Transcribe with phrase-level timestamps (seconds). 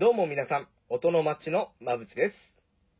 [0.00, 2.34] どうも皆さん、音の町のまぶちです。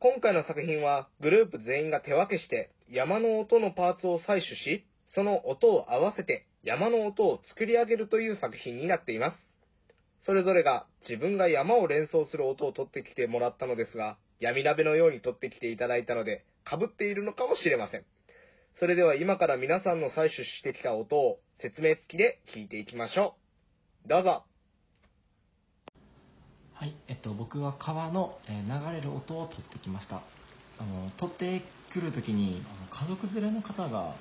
[0.01, 4.85] 今回の作品はグループ全員が手分けして山の音のパーツを採取し、
[5.15, 9.37] その音を合わせて山の音を作り上げるという作品になっています。
[10.27, 18.05] それぞれが自分が山を連想する音を取ってきてもらったのですが、闇鍋のように取ってきていただいたので、被っているのかもしれません。
[18.79, 23.37] それでは今から皆さんの採取してきた音を説明付きで聞いていきましょ
[24.05, 24.09] う。
[24.11, 24.50] どうぞ。
[26.81, 30.25] はい、えっと、僕は川の、え流れる音を取ってきました。
[30.79, 34.17] あの、取ってくるときに、あの家族連れの方が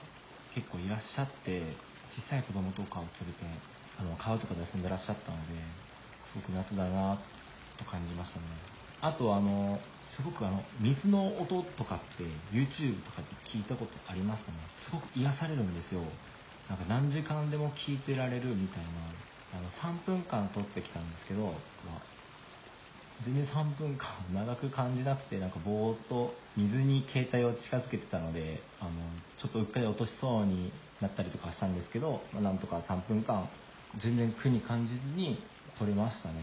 [0.53, 1.79] 結構いらっしゃって、
[2.11, 3.63] 小さい子供とかを連れて、
[3.95, 5.55] あの、川とかで遊んでらっしゃったので、
[6.27, 7.23] すごく夏だな
[7.77, 8.45] と感じましたね。
[8.99, 9.79] あと、あの、
[10.17, 16.11] すごくあの、水の音とかって YouTube とかで聞いたことありますかねすごく癒されるんですよ。
[16.67, 19.15] なんか何時間でも聞いてられるみたいな、
[19.53, 21.63] あの、3分間撮ってきたんですけど、
[23.29, 28.91] まあ全然3分間長く感じなくて、なんかぼーっと水に携帯を近づけてたので、あの、
[29.41, 33.49] ちょっとうっかり落としそうになったりとかしたんですけど、まあなんとか3分間
[34.01, 35.41] 全然苦に感じずに
[35.77, 36.35] 撮れましたね。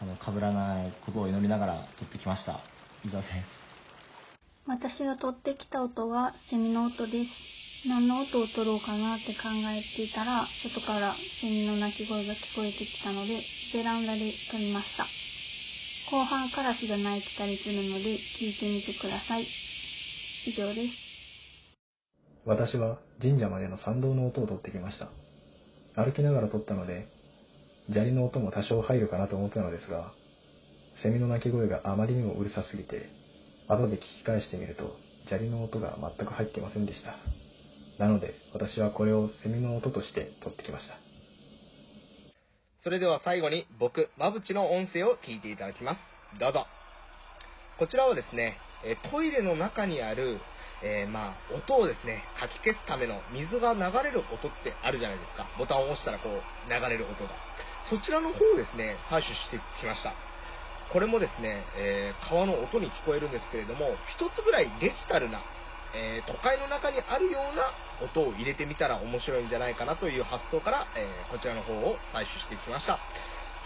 [0.00, 2.60] あの、被らないことを祈りながら撮ってきました。
[3.04, 3.70] 以上です。
[4.66, 7.88] 私が取ってきた音はセミの音です。
[7.88, 15.06] 何の音を取ろうかなって考えていたら、外からセミの鳴き声が聞こえてきたので、ベランダで撮りました。
[16.10, 19.46] 後半カラスが鳴いてたりするので、聞いてみてください。
[20.44, 21.10] 以上です。
[22.44, 25.08] 私は神社までの参道の音を取ってきました。
[25.94, 27.06] 歩きながら撮ったので、
[27.92, 30.12] 砂利の音も多少入るかなと思ったのですが、
[31.00, 33.08] セミの鳴き声があまりにもうるさすぎて、
[33.68, 34.96] 後で聞き返してみると、
[35.28, 37.14] 砂利の音が全く入ってませんでした。
[38.04, 41.09] なので、私はこれをセミの音として撮ってきました。
[42.82, 46.40] それでは最後に僕、まぶちの音声を聞いていただきます。
[46.40, 46.64] どうぞ。
[47.78, 50.40] こちらはですね、えトイレの中にある、
[50.82, 55.44] えーまあ、音をですね、かき消すための水が流れる音ってあるじゃないですか。
[55.58, 56.40] ボタンを押したらこう、
[56.72, 57.36] 流れる音が。
[57.92, 60.14] そちらの方をですね、採取してきました。
[60.88, 65.44] これもですね、えー川の音に聞こえるんですけれども、一つぐらいデジタルな、
[65.94, 67.72] えー都会の中にあるような
[68.04, 72.98] 音を入れてみたら面白いんじゃないかなという発想から、えーこちらの方を採取してきました。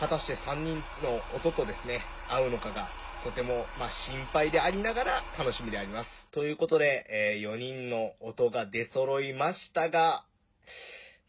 [0.01, 2.89] 果たして3人の音とですね、合うのかが、
[3.23, 6.11] とても、まあ、心配でありながら楽しみであります。
[6.33, 10.25] ということで、え4人の音が出揃いましたが、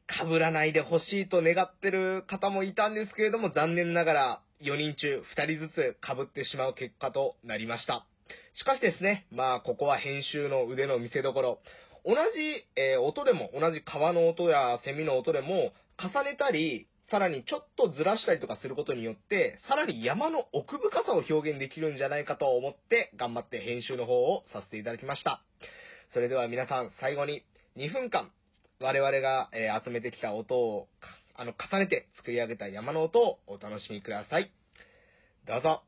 [0.08, 8.06] 被らないでほしいと願ってる方もいたんですけれども、残念ながら4人中2人ずつ被ってしまう結果となりました。
[8.56, 11.60] しかしですね、まあ、ここは編集の腕の見せ所。
[12.06, 12.20] 同じ、
[12.80, 25.42] えー音でも、同じ川の音やセミの音でも、重ねたり、さらにちょっとずらしたりとかすることによって、さらに山の奥深さを表現できるんじゃないかと思って、頑張って編集の方をさせていただきました。
[26.14, 27.44] それでは皆さん、最後に
[27.78, 28.32] 2分間、
[28.80, 30.88] 我々が、えー集めてきた音を、
[31.36, 34.52] あの、重ねて作り上げた山の音をお楽しみください。
[35.46, 35.84] どうぞ。